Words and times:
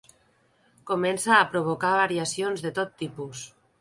Comença 0.91 1.35
a 1.39 1.43
provocar 1.51 1.91
variacions 1.99 2.65
de 2.65 2.73
tot 2.81 2.97
tipus. 3.03 3.45